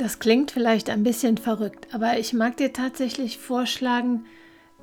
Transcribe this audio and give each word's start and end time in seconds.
Das 0.00 0.18
klingt 0.18 0.50
vielleicht 0.50 0.88
ein 0.88 1.02
bisschen 1.02 1.36
verrückt, 1.36 1.88
aber 1.92 2.18
ich 2.18 2.32
mag 2.32 2.56
dir 2.56 2.72
tatsächlich 2.72 3.36
vorschlagen, 3.36 4.24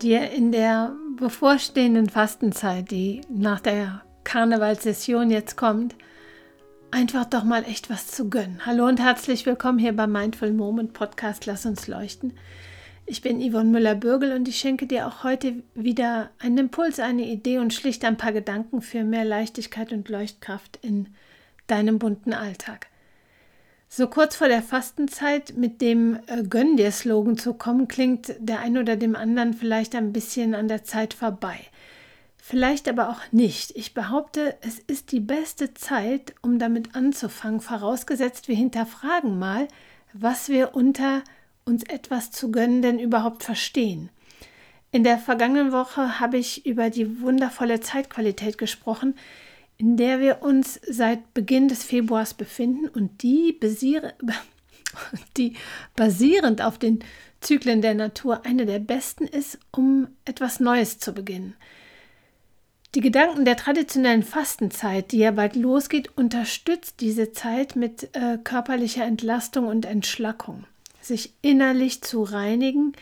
dir 0.03 0.29
in 0.29 0.51
der 0.51 0.95
bevorstehenden 1.17 2.07
Fastenzeit, 2.07 2.91
die 2.91 3.21
nach 3.27 3.59
der 3.59 4.03
Karnevalssession 4.25 5.31
jetzt 5.31 5.57
kommt, 5.57 5.95
einfach 6.91 7.25
doch 7.25 7.43
mal 7.43 7.63
echt 7.63 7.89
was 7.89 8.05
zu 8.05 8.29
gönnen. 8.29 8.61
Hallo 8.67 8.85
und 8.85 8.99
herzlich 8.99 9.47
willkommen 9.47 9.79
hier 9.79 9.95
beim 9.95 10.11
Mindful 10.11 10.53
Moment 10.53 10.93
Podcast 10.93 11.47
Lass 11.47 11.65
uns 11.65 11.87
leuchten. 11.87 12.33
Ich 13.07 13.23
bin 13.23 13.41
Yvonne 13.41 13.71
Müller-Bürgel 13.71 14.33
und 14.33 14.47
ich 14.47 14.59
schenke 14.59 14.85
dir 14.85 15.07
auch 15.07 15.23
heute 15.23 15.63
wieder 15.73 16.29
einen 16.37 16.59
Impuls, 16.59 16.99
eine 16.99 17.23
Idee 17.23 17.57
und 17.57 17.73
schlicht 17.73 18.05
ein 18.05 18.17
paar 18.17 18.33
Gedanken 18.33 18.83
für 18.83 19.03
mehr 19.03 19.25
Leichtigkeit 19.25 19.91
und 19.93 20.09
Leuchtkraft 20.09 20.77
in 20.83 21.07
deinem 21.65 21.97
bunten 21.97 22.33
Alltag. 22.33 22.85
So 23.89 24.07
kurz 24.07 24.35
vor 24.35 24.47
der 24.49 24.61
Fastenzeit 24.61 25.55
mit 25.55 25.81
dem 25.81 26.19
äh, 26.27 26.43
Gönn 26.43 26.75
dir 26.75 26.91
Slogan 26.91 27.37
zu 27.37 27.53
kommen, 27.53 27.87
klingt 27.87 28.35
der 28.39 28.59
ein 28.59 28.77
oder 28.77 28.95
dem 28.95 29.15
anderen 29.15 29.53
vielleicht 29.53 29.95
ein 29.95 30.11
bisschen 30.11 30.55
an 30.55 30.67
der 30.67 30.83
Zeit 30.83 31.13
vorbei. 31.13 31.57
Vielleicht 32.35 32.87
aber 32.87 33.09
auch 33.09 33.21
nicht. 33.31 33.75
Ich 33.75 33.93
behaupte, 33.93 34.55
es 34.61 34.79
ist 34.79 35.11
die 35.11 35.19
beste 35.19 35.73
Zeit, 35.73 36.33
um 36.41 36.59
damit 36.59 36.95
anzufangen, 36.95 37.59
vorausgesetzt 37.59 38.47
wir 38.47 38.55
hinterfragen 38.55 39.37
mal, 39.39 39.67
was 40.13 40.49
wir 40.49 40.75
unter 40.75 41.23
uns 41.65 41.83
etwas 41.83 42.31
zu 42.31 42.51
gönnen 42.51 42.81
denn 42.81 42.99
überhaupt 42.99 43.43
verstehen. 43.43 44.09
In 44.91 45.03
der 45.03 45.17
vergangenen 45.17 45.71
Woche 45.73 46.19
habe 46.19 46.37
ich 46.37 46.65
über 46.65 46.89
die 46.89 47.21
wundervolle 47.21 47.81
Zeitqualität 47.81 48.57
gesprochen, 48.57 49.15
in 49.77 49.97
der 49.97 50.19
wir 50.19 50.41
uns 50.41 50.79
seit 50.87 51.33
Beginn 51.33 51.67
des 51.67 51.83
Februars 51.83 52.33
befinden 52.33 52.87
und 52.87 53.21
die, 53.21 53.59
die 55.37 55.53
basierend 55.95 56.61
auf 56.61 56.77
den 56.77 56.99
Zyklen 57.41 57.81
der 57.81 57.93
Natur 57.93 58.45
eine 58.45 58.65
der 58.65 58.79
besten 58.79 59.25
ist, 59.25 59.59
um 59.71 60.07
etwas 60.25 60.59
Neues 60.59 60.97
zu 60.97 61.13
beginnen. 61.13 61.55
Die 62.95 63.01
Gedanken 63.01 63.45
der 63.45 63.57
traditionellen 63.57 64.23
Fastenzeit, 64.23 65.11
die 65.11 65.19
ja 65.19 65.31
bald 65.31 65.55
losgeht, 65.55 66.17
unterstützt 66.17 66.99
diese 66.99 67.31
Zeit 67.31 67.75
mit 67.75 68.15
äh, 68.15 68.39
körperlicher 68.43 69.05
Entlastung 69.05 69.67
und 69.67 69.85
Entschlackung. 69.85 70.63
Sich 70.99 71.33
innerlich 71.43 72.01
zu 72.01 72.23
reinigen, 72.23 72.93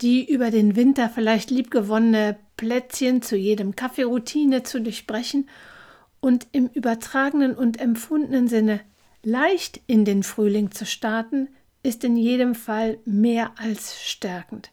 die 0.00 0.28
über 0.28 0.50
den 0.50 0.74
Winter 0.74 1.08
vielleicht 1.08 1.50
liebgewonnene 1.50 2.36
Plätzchen 2.56 3.22
zu 3.22 3.36
jedem 3.36 3.76
Kaffeeroutine 3.76 4.64
zu 4.64 4.80
durchbrechen 4.80 5.48
und 6.20 6.46
im 6.52 6.68
übertragenen 6.68 7.54
und 7.54 7.80
empfundenen 7.80 8.48
Sinne 8.48 8.80
leicht 9.22 9.80
in 9.86 10.04
den 10.04 10.22
Frühling 10.22 10.70
zu 10.70 10.86
starten, 10.86 11.48
ist 11.82 12.04
in 12.04 12.16
jedem 12.16 12.54
Fall 12.54 12.98
mehr 13.04 13.52
als 13.56 14.00
stärkend. 14.02 14.70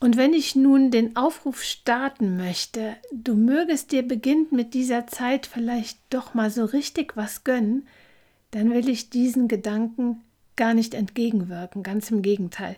Und 0.00 0.16
wenn 0.16 0.32
ich 0.32 0.54
nun 0.54 0.90
den 0.90 1.16
Aufruf 1.16 1.62
starten 1.62 2.36
möchte, 2.36 2.96
du 3.12 3.34
mögest 3.34 3.90
dir 3.90 4.06
beginnend 4.06 4.52
mit 4.52 4.74
dieser 4.74 5.08
Zeit 5.08 5.46
vielleicht 5.46 5.98
doch 6.10 6.34
mal 6.34 6.50
so 6.50 6.64
richtig 6.64 7.16
was 7.16 7.42
gönnen, 7.42 7.88
dann 8.52 8.72
will 8.72 8.88
ich 8.88 9.10
diesen 9.10 9.48
Gedanken 9.48 10.22
gar 10.56 10.74
nicht 10.74 10.94
entgegenwirken, 10.94 11.82
ganz 11.82 12.10
im 12.10 12.22
Gegenteil. 12.22 12.76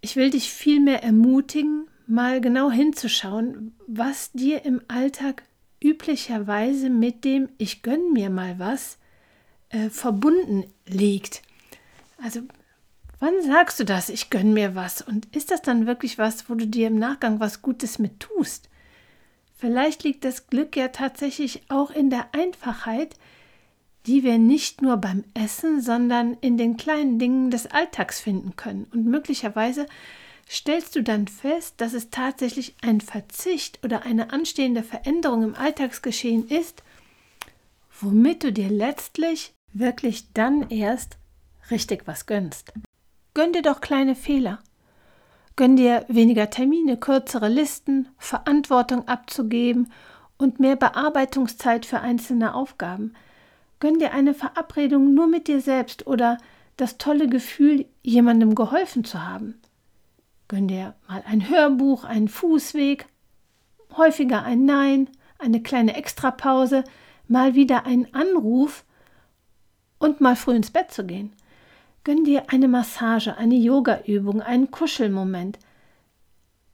Ich 0.00 0.16
will 0.16 0.30
dich 0.30 0.50
vielmehr 0.50 1.02
ermutigen, 1.02 1.86
mal 2.06 2.40
genau 2.40 2.70
hinzuschauen, 2.70 3.74
was 3.86 4.32
dir 4.32 4.64
im 4.64 4.82
Alltag 4.88 5.44
üblicherweise 5.82 6.90
mit 6.90 7.24
dem 7.24 7.48
Ich 7.58 7.82
gönn 7.82 8.12
mir 8.12 8.30
mal 8.30 8.58
was 8.58 8.98
äh, 9.70 9.90
verbunden 9.90 10.64
liegt. 10.86 11.42
Also 12.22 12.40
wann 13.18 13.42
sagst 13.42 13.80
du 13.80 13.84
das, 13.84 14.08
ich 14.08 14.30
gönn 14.30 14.52
mir 14.52 14.74
was? 14.74 15.02
Und 15.02 15.34
ist 15.34 15.50
das 15.50 15.62
dann 15.62 15.86
wirklich 15.86 16.18
was, 16.18 16.48
wo 16.48 16.54
du 16.54 16.66
dir 16.66 16.86
im 16.86 16.98
Nachgang 16.98 17.40
was 17.40 17.62
Gutes 17.62 17.98
mit 17.98 18.20
tust? 18.20 18.68
Vielleicht 19.56 20.02
liegt 20.02 20.24
das 20.24 20.48
Glück 20.48 20.76
ja 20.76 20.88
tatsächlich 20.88 21.62
auch 21.68 21.90
in 21.90 22.10
der 22.10 22.26
Einfachheit, 22.32 23.16
die 24.06 24.24
wir 24.24 24.38
nicht 24.38 24.82
nur 24.82 24.96
beim 24.96 25.24
Essen, 25.34 25.80
sondern 25.80 26.36
in 26.40 26.56
den 26.56 26.76
kleinen 26.76 27.20
Dingen 27.20 27.50
des 27.52 27.68
Alltags 27.68 28.18
finden 28.20 28.56
können. 28.56 28.88
Und 28.92 29.06
möglicherweise 29.06 29.86
stellst 30.52 30.94
du 30.94 31.02
dann 31.02 31.28
fest, 31.28 31.76
dass 31.78 31.94
es 31.94 32.10
tatsächlich 32.10 32.76
ein 32.82 33.00
Verzicht 33.00 33.82
oder 33.82 34.02
eine 34.02 34.32
anstehende 34.32 34.82
Veränderung 34.82 35.42
im 35.42 35.54
Alltagsgeschehen 35.54 36.46
ist, 36.46 36.82
womit 38.00 38.44
du 38.44 38.52
dir 38.52 38.68
letztlich 38.68 39.54
wirklich 39.72 40.32
dann 40.34 40.68
erst 40.68 41.16
richtig 41.70 42.06
was 42.06 42.26
gönnst. 42.26 42.74
Gönn 43.32 43.54
dir 43.54 43.62
doch 43.62 43.80
kleine 43.80 44.14
Fehler. 44.14 44.58
Gönn 45.56 45.76
dir 45.76 46.04
weniger 46.08 46.50
Termine, 46.50 46.98
kürzere 46.98 47.48
Listen, 47.48 48.08
Verantwortung 48.18 49.08
abzugeben 49.08 49.90
und 50.36 50.60
mehr 50.60 50.76
Bearbeitungszeit 50.76 51.86
für 51.86 52.00
einzelne 52.00 52.54
Aufgaben. 52.54 53.14
Gönn 53.80 53.98
dir 53.98 54.12
eine 54.12 54.34
Verabredung 54.34 55.14
nur 55.14 55.28
mit 55.28 55.48
dir 55.48 55.62
selbst 55.62 56.06
oder 56.06 56.36
das 56.76 56.98
tolle 56.98 57.28
Gefühl, 57.28 57.86
jemandem 58.02 58.54
geholfen 58.54 59.04
zu 59.04 59.26
haben. 59.26 59.60
Gönn 60.52 60.68
dir 60.68 60.92
mal 61.08 61.24
ein 61.26 61.48
Hörbuch, 61.48 62.04
einen 62.04 62.28
Fußweg, 62.28 63.06
häufiger 63.96 64.42
ein 64.42 64.66
Nein, 64.66 65.08
eine 65.38 65.62
kleine 65.62 65.96
Extrapause, 65.96 66.84
mal 67.26 67.54
wieder 67.54 67.86
einen 67.86 68.12
Anruf 68.12 68.84
und 69.98 70.20
mal 70.20 70.36
früh 70.36 70.54
ins 70.54 70.70
Bett 70.70 70.90
zu 70.90 71.06
gehen. 71.06 71.32
Gönn 72.04 72.24
dir 72.24 72.50
eine 72.50 72.68
Massage, 72.68 73.38
eine 73.38 73.54
Yogaübung, 73.54 74.42
einen 74.42 74.70
Kuschelmoment, 74.70 75.58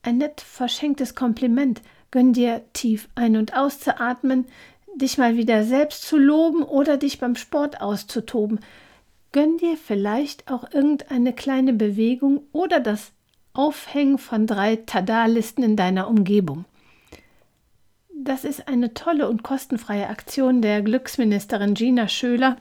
ein 0.03 0.19
nett 0.19 0.41
verschenktes 0.41 1.15
Kompliment. 1.15 1.81
Gönn 2.11 2.33
dir 2.33 2.65
tief 2.73 3.09
ein- 3.15 3.37
und 3.37 3.57
auszuatmen, 3.57 4.47
dich 4.97 5.19
mal 5.19 5.37
wieder 5.37 5.63
selbst 5.63 6.03
zu 6.03 6.19
loben 6.19 6.65
oder 6.65 6.97
dich 6.97 7.21
beim 7.21 7.37
Sport 7.37 7.81
auszutoben. 7.81 8.59
Gönn 9.31 9.57
dir 9.59 9.77
vielleicht 9.77 10.51
auch 10.51 10.69
irgendeine 10.73 11.33
kleine 11.33 11.75
Bewegung 11.75 12.43
oder 12.51 12.81
das 12.81 13.13
Aufhängen 13.59 14.19
von 14.19 14.47
drei 14.47 14.77
Tada-Listen 14.77 15.65
in 15.65 15.75
deiner 15.75 16.07
Umgebung. 16.07 16.65
Das 18.15 18.45
ist 18.45 18.69
eine 18.69 18.95
tolle 18.95 19.29
und 19.29 19.43
kostenfreie 19.43 20.09
Aktion 20.09 20.63
der 20.63 20.81
Glücksministerin 20.81 21.75
Gina 21.75 22.07
Schöler, 22.07 22.57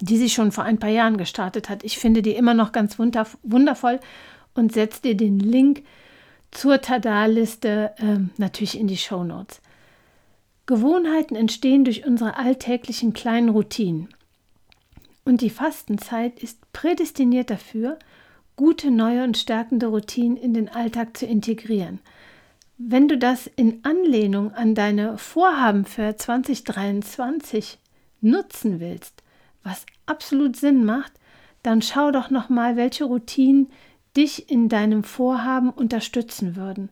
die 0.00 0.16
sie 0.16 0.28
schon 0.28 0.50
vor 0.50 0.64
ein 0.64 0.80
paar 0.80 0.90
Jahren 0.90 1.18
gestartet 1.18 1.68
hat. 1.68 1.84
Ich 1.84 1.98
finde 1.98 2.22
die 2.22 2.32
immer 2.32 2.52
noch 2.52 2.72
ganz 2.72 2.98
wundervoll 2.98 4.00
und 4.54 4.72
setze 4.72 5.02
dir 5.02 5.16
den 5.16 5.38
Link 5.38 5.84
zur 6.50 6.80
Tada-Liste 6.80 7.92
äh, 7.98 8.18
natürlich 8.38 8.76
in 8.76 8.88
die 8.88 8.96
Show 8.96 9.22
Notes. 9.22 9.60
Gewohnheiten 10.66 11.36
entstehen 11.36 11.84
durch 11.84 12.04
unsere 12.04 12.36
alltäglichen 12.36 13.12
kleinen 13.12 13.50
Routinen. 13.50 14.08
Und 15.24 15.42
die 15.42 15.50
Fastenzeit 15.50 16.42
ist 16.42 16.72
prädestiniert 16.72 17.50
dafür, 17.50 18.00
gute, 18.58 18.90
neue 18.90 19.22
und 19.22 19.38
stärkende 19.38 19.86
Routinen 19.86 20.36
in 20.36 20.52
den 20.52 20.68
Alltag 20.68 21.16
zu 21.16 21.24
integrieren. 21.24 22.00
Wenn 22.76 23.06
du 23.06 23.16
das 23.16 23.46
in 23.46 23.78
Anlehnung 23.84 24.52
an 24.52 24.74
deine 24.74 25.16
Vorhaben 25.16 25.84
für 25.84 26.16
2023 26.16 27.78
nutzen 28.20 28.80
willst, 28.80 29.22
was 29.62 29.86
absolut 30.06 30.56
Sinn 30.56 30.84
macht, 30.84 31.12
dann 31.62 31.82
schau 31.82 32.10
doch 32.10 32.30
noch 32.30 32.48
mal, 32.48 32.76
welche 32.76 33.04
Routinen 33.04 33.68
dich 34.16 34.50
in 34.50 34.68
deinem 34.68 35.04
Vorhaben 35.04 35.70
unterstützen 35.70 36.56
würden. 36.56 36.90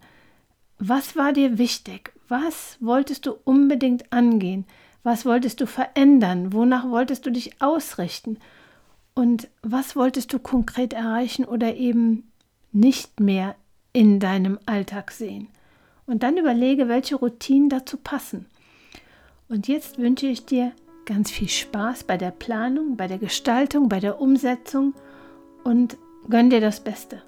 Was 0.79 1.17
war 1.17 1.33
dir 1.33 1.59
wichtig? 1.59 2.13
Was 2.29 2.77
wolltest 2.81 3.27
du 3.27 3.35
unbedingt 3.45 4.13
angehen? 4.13 4.67
Was 5.03 5.27
wolltest 5.27 5.61
du 5.61 5.67
verändern? 5.67 6.53
Wonach 6.53 6.89
wolltest 6.89 7.27
du 7.27 7.31
dich 7.31 7.61
ausrichten? 7.61 8.39
Und 9.17 9.49
was 9.63 9.97
wolltest 9.97 10.35
du 10.35 10.39
konkret 10.39 10.93
erreichen 10.93 11.47
oder 11.47 11.75
eben 11.75 12.31
nicht 12.71 13.19
mehr 13.19 13.57
in 13.95 14.21
deinem 14.21 14.59
Alltag 14.67 15.11
sehen? 15.11 15.49
Und 16.07 16.23
dann 16.23 16.37
überlege, 16.37 16.87
welche 16.87 17.17
Routinen 17.17 17.71
dazu 17.71 17.97
passen. 17.97 18.45
Und 19.49 19.69
jetzt 19.69 19.99
wünsche 19.99 20.27
ich 20.27 20.45
dir 20.45 20.73
ganz 21.07 21.31
viel 21.31 21.49
Spaß 21.49 22.05
bei 22.05 22.19
der 22.19 22.31
Planung, 22.31 22.99
bei 22.99 23.07
der 23.07 23.17
Gestaltung, 23.17 23.89
bei 23.89 24.01
der 24.01 24.21
Umsetzung 24.21 24.93
und 25.65 25.97
gönn 26.29 26.51
dir 26.51 26.61
das 26.61 26.81
Beste. 26.81 27.23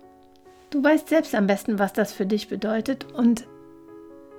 Du 0.69 0.85
weißt 0.85 1.09
selbst 1.09 1.35
am 1.35 1.47
besten, 1.47 1.79
was 1.79 1.95
das 1.95 2.13
für 2.13 2.27
dich 2.27 2.49
bedeutet 2.49 3.11
und 3.15 3.47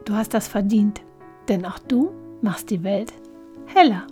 du 0.05 0.13
hast 0.13 0.35
das 0.35 0.47
verdient, 0.47 1.01
denn 1.47 1.65
auch 1.65 1.79
du 1.79 2.11
machst 2.43 2.69
die 2.69 2.83
Welt 2.83 3.11
heller. 3.65 4.05